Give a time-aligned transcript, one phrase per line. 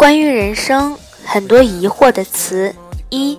[0.00, 2.74] 关于人生，很多疑惑的词
[3.10, 3.38] 一。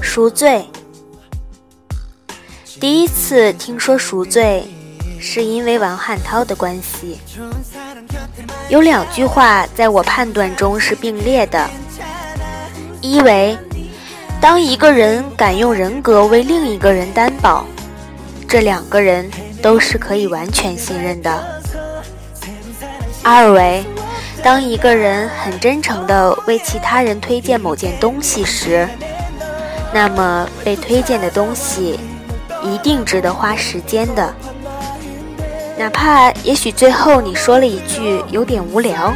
[0.00, 0.64] 赎罪。
[2.78, 4.64] 第一次听说赎罪，
[5.22, 7.20] 是因为王汉涛的关系。
[8.68, 11.70] 有两句话在我判断中是并列的：
[13.00, 13.56] 一为，
[14.40, 17.64] 当一个人敢用人格为另一个人担保，
[18.48, 19.30] 这两个人
[19.62, 21.30] 都是可以完全信任的；
[23.22, 23.84] 二为，
[24.42, 28.88] 当一个人很真诚地为其他人推荐某件东西时，
[29.94, 32.00] 那么被推荐的东西。
[32.64, 34.32] 一定值得花时间的，
[35.78, 39.12] 哪怕也许最后你说了一句有点无聊。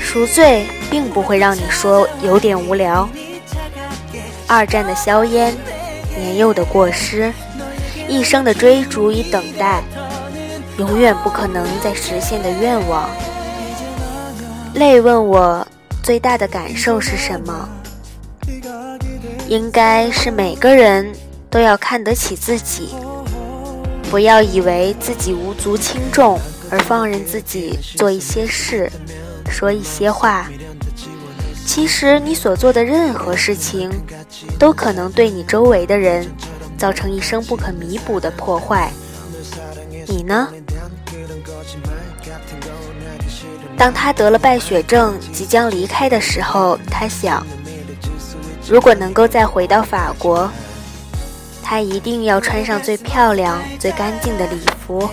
[0.00, 3.08] 赎罪并不会让你说有点无聊。
[4.46, 5.54] 二战的硝烟，
[6.16, 7.30] 年幼的过失，
[8.08, 9.82] 一生的追逐与等待，
[10.78, 13.10] 永远不可能再实现的愿望。
[14.74, 15.66] 泪问我
[16.02, 17.68] 最大的感受是什么？
[19.48, 21.12] 应该是每个人
[21.50, 22.94] 都要看得起自己，
[24.10, 26.38] 不要以为自己无足轻重
[26.70, 28.90] 而放任自己做一些事、
[29.50, 30.48] 说一些话。
[31.66, 33.90] 其实你所做的任何事情，
[34.58, 36.26] 都可能对你周围的人
[36.78, 38.90] 造成一生不可弥补的破坏。
[40.06, 40.48] 你呢？
[43.76, 47.46] 当他得了败血症，即将离开的时候，他想。
[48.66, 50.50] 如果能够再回到法国，
[51.70, 55.10] 他一定要穿上最漂亮、最干净的礼服，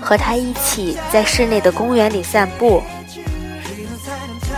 [0.00, 2.82] 和他一起在室内的公园里散步。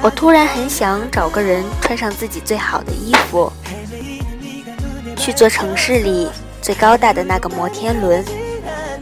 [0.00, 3.52] 我突然很想找个人穿上自己最好的衣服，
[5.14, 6.30] 去坐城市里
[6.62, 8.24] 最高大的那个摩天轮。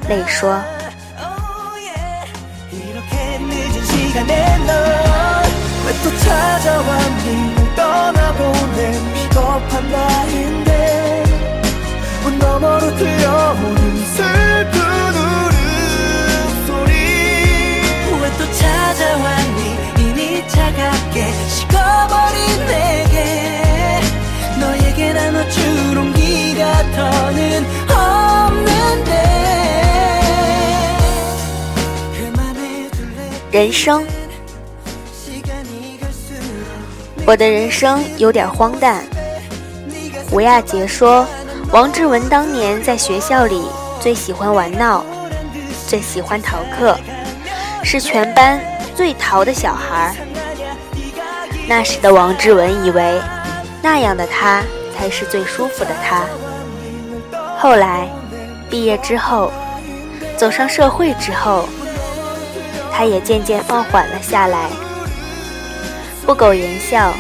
[0.09, 0.61] 泪说。
[33.53, 34.03] 人生，
[37.27, 39.05] 我的人生有点荒诞。
[40.31, 41.27] 吴亚杰说，
[41.71, 43.69] 王志文当年在学校里
[44.01, 45.05] 最喜欢玩闹，
[45.87, 46.99] 最喜欢逃课，
[47.83, 48.59] 是全班
[48.95, 50.17] 最淘的小孩。
[51.69, 53.21] 那时的王志文以为，
[53.83, 54.63] 那样的他
[54.97, 56.25] 才是最舒服的他。
[57.59, 58.09] 后来，
[58.71, 59.53] 毕业之后，
[60.39, 61.69] 走上社会之后。
[62.93, 64.69] 他也渐渐放缓了下来，
[66.27, 67.13] 不苟言笑，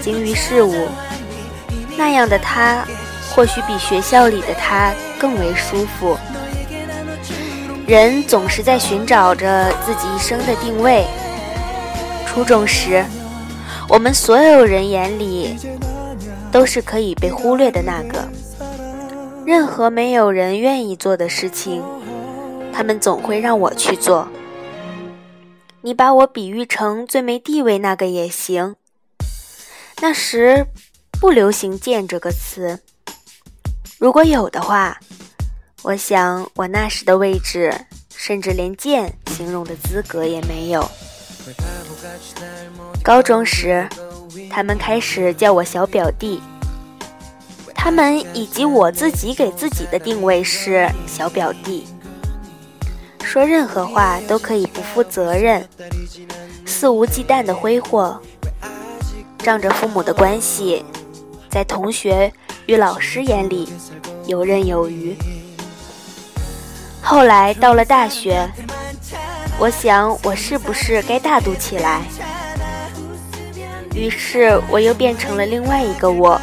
[0.00, 0.86] 精于事务。
[1.98, 2.84] 那样的他，
[3.34, 6.16] 或许比学校里的他更为舒服。
[7.86, 11.04] 人总是在寻找着自己一生的定位。
[12.24, 13.04] 初中时，
[13.88, 15.56] 我们所有人眼里
[16.52, 18.26] 都是可以被忽略的那个。
[19.44, 21.82] 任何没有人愿意做的事情，
[22.72, 24.28] 他们总会让我去做。
[25.82, 28.76] 你把我比喻成最没地位那个也行。
[30.02, 30.66] 那时
[31.18, 32.80] 不流行“贱”这个词，
[33.98, 35.00] 如果有的话，
[35.82, 37.74] 我想我那时的位置，
[38.14, 40.86] 甚至连“贱”形容的资格也没有。
[43.02, 43.88] 高中时，
[44.50, 46.42] 他们开始叫我小表弟，
[47.74, 51.86] 他们以及我自己给自己的定位是小表弟。
[53.22, 55.66] 说任何话都可以不负责任，
[56.66, 58.20] 肆无忌惮的挥霍，
[59.38, 60.84] 仗着父母的关系，
[61.48, 62.32] 在同学
[62.66, 63.72] 与老师眼里
[64.26, 65.16] 游刃有余。
[67.00, 68.48] 后来到了大学，
[69.58, 72.02] 我想我是不是该大度起来？
[73.94, 76.40] 于是我又变成了另外一个我。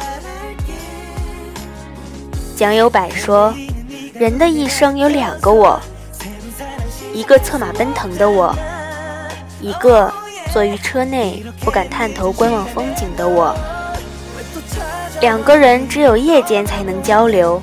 [2.56, 3.54] 蒋友柏说，
[4.14, 5.80] 人的一生有两个我。
[7.18, 8.54] 一个策马奔腾的我，
[9.60, 10.08] 一个
[10.52, 13.52] 坐于车内不敢探头观望风景的我。
[15.20, 17.60] 两个人只有夜间才能交流，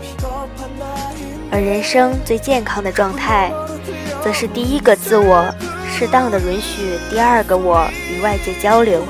[1.49, 3.49] 而人生最健康的状态，
[4.21, 5.45] 则是第一个自我
[5.89, 9.05] 适当的允许第二个我与外界交流，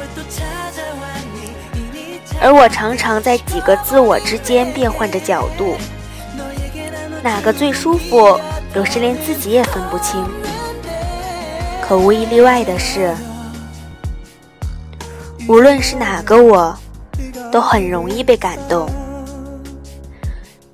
[2.40, 5.76] 而我常常在几个自我之间变换着角度，
[7.24, 8.40] 哪个最舒服，
[8.76, 10.22] 有时连自己也分不清。
[11.82, 13.16] 可无一例外的是，
[15.48, 16.78] 无论是哪个我，
[17.52, 18.90] 都很容易被感动。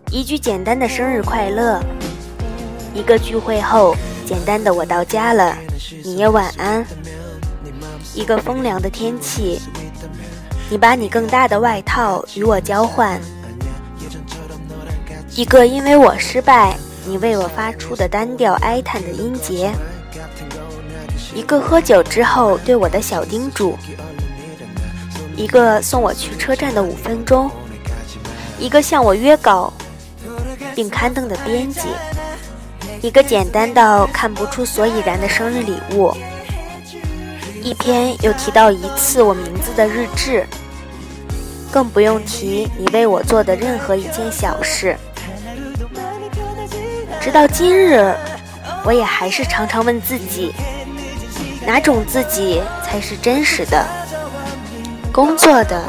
[0.09, 1.80] 一句简单的生日快乐，
[2.94, 3.95] 一个聚会后
[4.25, 5.56] 简单的我到家了，
[6.03, 6.83] 你也晚安。
[8.15, 9.62] 一个风凉的天气，
[10.69, 13.21] 你把你更大的外套与我交换。
[15.36, 16.75] 一个因为我失败，
[17.06, 19.71] 你为我发出的单调哀叹的音节。
[21.33, 23.77] 一个喝酒之后对我的小叮嘱，
[25.36, 27.50] 一个送我去车站的五分钟，
[28.59, 29.71] 一个向我约稿。
[30.74, 31.81] 并刊登的编辑，
[33.01, 36.15] 一个简单到看不出所以然的生日礼物，
[37.62, 40.48] 一篇又提到一次我名字的日志，
[41.69, 44.95] 更不用提你为我做的任何一件小事。
[47.21, 48.15] 直到今日，
[48.83, 50.51] 我也还是常常问自己。
[51.68, 53.85] 哪种自己才是真实的？
[55.13, 55.83] 工作的、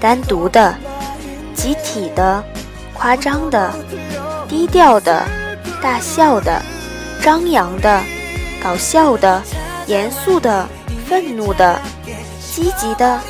[0.00, 0.74] 单独的、
[1.54, 2.42] 集体的、
[2.92, 3.72] 夸张的、
[4.48, 5.24] 低调的、
[5.80, 6.60] 大笑的、
[7.22, 8.02] 张扬的、
[8.60, 9.40] 搞笑的、
[9.86, 10.66] 严肃的、
[11.06, 11.80] 愤怒的、
[12.40, 13.20] 积极的、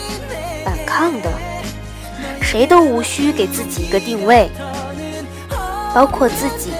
[0.65, 1.31] 反抗的，
[2.41, 4.51] 谁都无需给自己一个定位，
[5.95, 6.73] 包括自己。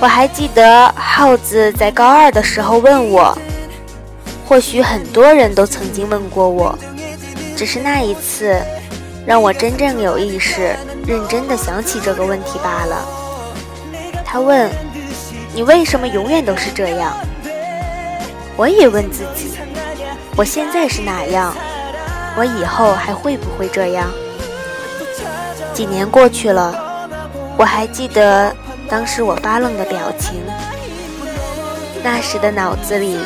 [0.00, 3.36] 我还记得耗子在高二的时候问我。
[4.46, 6.78] 或许很多人都曾经问过我，
[7.54, 8.58] 只是那一次，
[9.26, 10.74] 让我真正有意识、
[11.06, 13.04] 认真的想起这个问题罢了。
[14.24, 14.70] 他问
[15.52, 17.14] ：“你为什么永远都是这样？”
[18.56, 19.50] 我也问自己
[20.34, 21.54] ：“我现在是哪样？
[22.34, 24.10] 我以后还会不会这样？”
[25.74, 26.74] 几年过去了，
[27.58, 28.54] 我还记得
[28.88, 30.40] 当时我发愣的表情，
[32.02, 33.18] 那时的脑子里。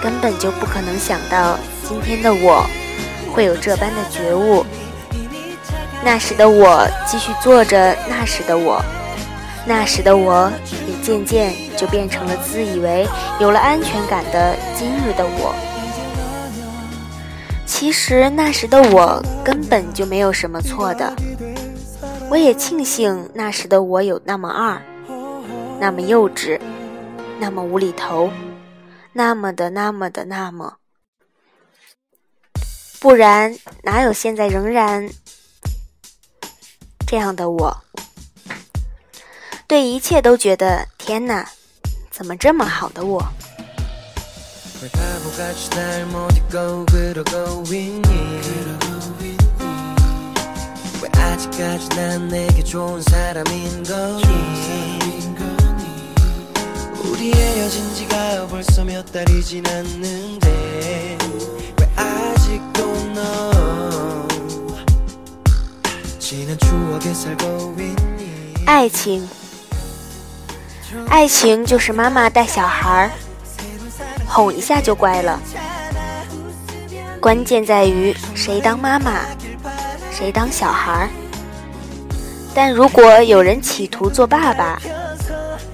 [0.00, 1.58] 根本就不可能想到
[1.88, 2.64] 今天的我
[3.32, 4.64] 会有这般的觉悟。
[6.04, 8.80] 那时的我继续做着那时的我，
[9.66, 10.48] 那时的我
[10.86, 13.08] 也渐渐就变成了自以为
[13.40, 15.52] 有了安全感的今日的我。
[17.66, 21.12] 其实那时的我根本就没有什么错的，
[22.30, 24.80] 我也庆幸那时的我有那么二，
[25.80, 26.60] 那么幼稚，
[27.38, 28.30] 那么无厘头。
[29.12, 30.76] 那么的，那么的，那么，
[33.00, 35.08] 不然哪有现在仍然
[37.06, 37.76] 这样的我？
[39.66, 41.48] 对一切都觉得天哪，
[42.10, 43.22] 怎么这么好的我？
[68.66, 69.28] 爱情，
[71.08, 73.10] 爱情就是妈妈带小孩，
[74.26, 75.40] 哄一下就乖了。
[77.20, 79.24] 关键在于谁当妈妈，
[80.10, 81.08] 谁当小孩。
[82.54, 84.80] 但如果有人企图做爸爸，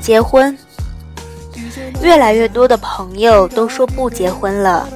[0.00, 0.56] 结婚，
[2.02, 4.86] 越来越多的朋友都说不结婚了。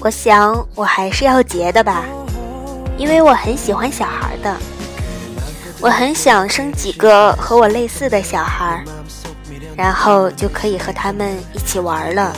[0.00, 2.04] 我想，我还是要结的吧，
[2.96, 4.56] 因为我很喜欢小孩的。
[5.80, 8.82] 我很想生几个和我类似的小孩，
[9.76, 12.34] 然后就可以和他们一起玩了。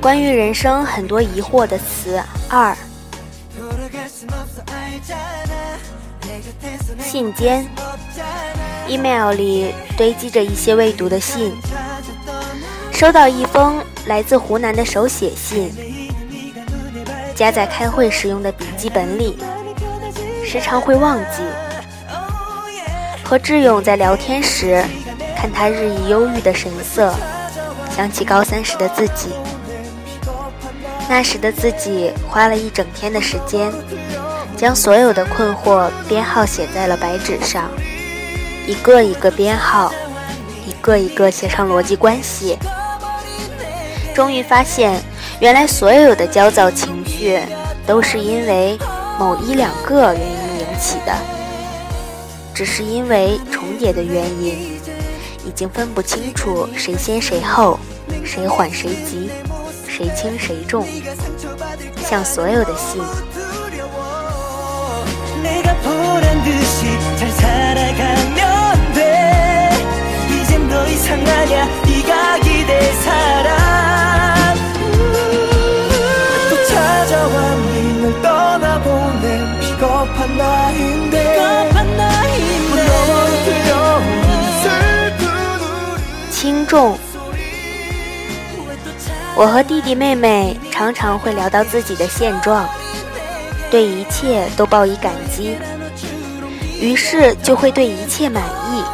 [0.00, 2.74] 关于人生很多疑惑的词二，
[7.02, 7.64] 信笺
[8.88, 11.52] ，email 里堆积着一些未读的信。
[12.92, 15.70] 收到一封来自湖南的手写信，
[17.34, 19.36] 夹在开会时用的笔记本里，
[20.48, 21.42] 时常会忘记。
[23.22, 24.82] 和志勇在聊天时，
[25.36, 27.12] 看他日益忧郁的神色，
[27.94, 29.34] 想起高三时的自己。
[31.06, 33.70] 那时的自己花了一整天的时间，
[34.56, 37.68] 将所有的困惑编号写在了白纸上，
[38.66, 39.92] 一个一个编号，
[40.66, 42.58] 一个一个写上逻辑关系。
[44.14, 44.98] 终于发现，
[45.40, 47.38] 原来所有的焦躁情绪
[47.86, 48.78] 都是因为
[49.18, 50.37] 某一两个原因
[50.78, 51.12] 起的，
[52.54, 54.78] 只是因为重叠的原因，
[55.44, 57.78] 已经分不清楚谁先谁后，
[58.24, 59.28] 谁缓谁急，
[59.88, 60.86] 谁轻谁重，
[62.08, 63.02] 像所有的信。
[86.68, 86.98] 重，
[89.34, 92.68] 我和弟弟妹妹常常会聊到自己的现状，
[93.70, 95.56] 对一切都报以感激，
[96.78, 98.84] 于是就会对一切满意。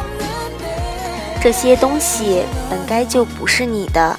[1.43, 4.17] 这些东西本该就不是你的，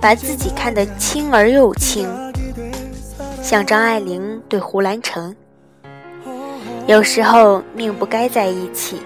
[0.00, 2.08] 把自己看得轻而又轻，
[3.42, 5.34] 像张爱玲对胡兰成。
[6.86, 9.02] 有时候命不该在一起。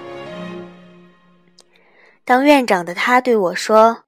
[2.29, 4.03] 当院长的他对我说：“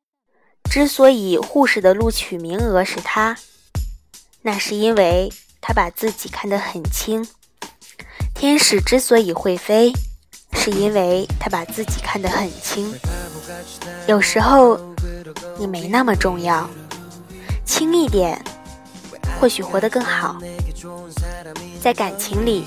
[0.71, 3.35] 之所以护士的录取名额是他，
[4.43, 7.25] 那是因为他把自己看得很轻；
[8.35, 9.91] 天使之所以会飞，
[10.53, 12.95] 是因为他把自己看得很轻。
[14.07, 14.79] 有时候
[15.59, 16.69] 你没那么重要，
[17.65, 18.39] 轻一点，
[19.41, 20.39] 或许活得更好。
[21.81, 22.67] 在感情里。”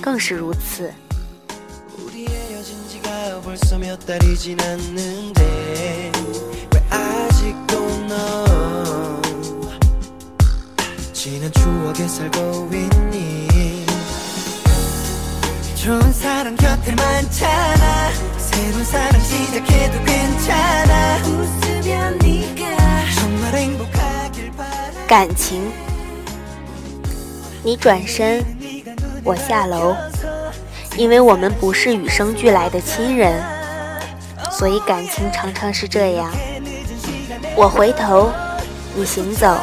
[0.00, 0.92] 更是如此。
[25.06, 25.60] 感情，
[27.62, 28.44] 你转身。
[29.22, 29.94] 我下楼，
[30.96, 33.42] 因为我们不是与生俱来的亲人，
[34.50, 36.30] 所以感情常常是这样。
[37.56, 38.30] 我回头，
[38.94, 39.56] 你行走；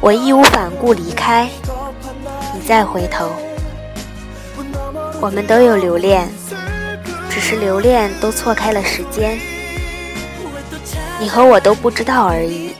[0.00, 1.48] 我义无反顾离开，
[2.54, 3.30] 你再回头。
[5.20, 6.28] 我们都有留恋，
[7.30, 9.38] 只是留恋都错开了时间。
[11.18, 12.74] 你和我都不知道而已。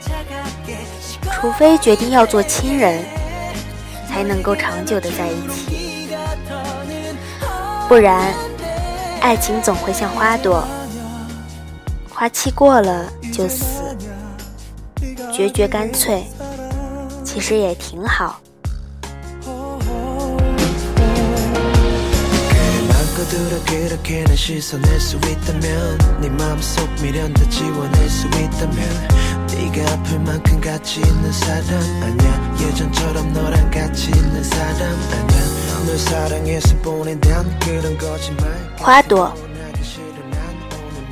[1.33, 3.03] 除非决定要做亲人。
[4.13, 5.82] 才能够长久的在一起，
[7.93, 8.33] 不然，
[9.21, 10.67] 爱情总会像花朵，
[12.09, 13.95] 花期过了就死，
[15.31, 16.25] 决绝干脆，
[17.23, 18.41] 其实也挺好。
[38.79, 39.33] 花朵，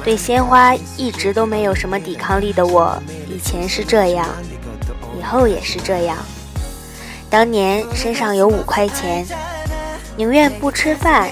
[0.03, 4.27] 对鲜花一直都没有什么抵抗力的我，以前是这样，
[5.19, 6.17] 以后也是这样。
[7.29, 9.27] 当年身上有五块钱，
[10.17, 11.31] 宁愿不吃饭，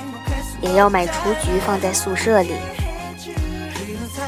[0.60, 1.12] 也要买雏
[1.42, 2.52] 菊放在宿舍里。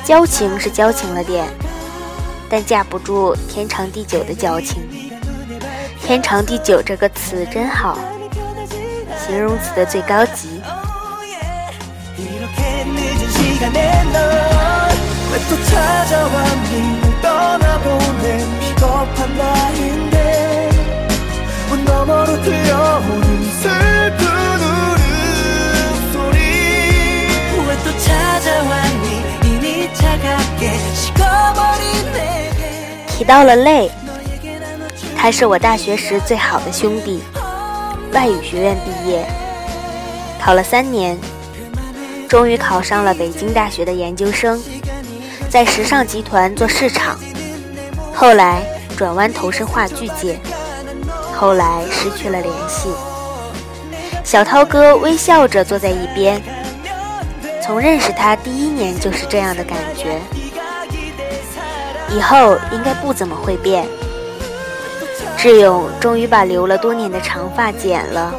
[0.02, 1.46] 交情是交情了点。
[2.50, 4.82] 但架不住天长地久的交情。
[6.02, 7.96] 天长地久这个词真好，
[9.24, 10.60] 形容词的最高级。
[33.20, 33.90] 提到了泪，
[35.14, 37.22] 他是我大学时最好的兄弟，
[38.14, 39.26] 外语学院毕业，
[40.42, 41.18] 考了三年，
[42.26, 44.58] 终于考上了北京大学的研究生，
[45.50, 47.20] 在时尚集团做市场，
[48.14, 48.62] 后来
[48.96, 50.40] 转弯投身话剧界，
[51.36, 52.88] 后来失去了联系。
[54.24, 56.40] 小涛哥微笑着坐在一边。
[57.62, 60.18] 从认识他第一年就是这样的感觉，
[62.10, 63.86] 以后应该不怎么会变。
[65.36, 68.34] 志勇终于把留了多年的长发剪了，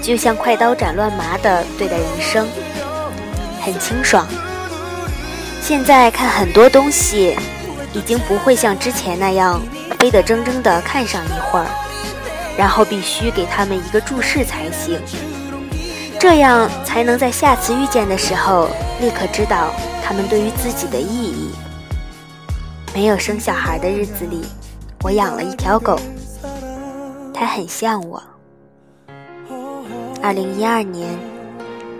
[0.00, 2.48] 就像快刀斩乱麻的对待人生，
[3.60, 4.26] 很清爽。
[5.62, 7.36] 现在看很多东西，
[7.92, 9.60] 已经不会像之前那样
[9.98, 11.66] 非得怔怔的看上一会儿，
[12.56, 14.98] 然后必须给他们一个注释才行。
[16.18, 18.68] 这样才能在下次遇见的时候
[19.00, 19.70] 立刻知道
[20.02, 21.50] 他们对于自己的意义。
[22.92, 24.44] 没有生小孩的日子里，
[25.02, 25.98] 我养了一条狗，
[27.32, 28.22] 它很像我。
[30.20, 31.08] 二零一二年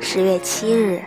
[0.00, 1.02] 十月七日。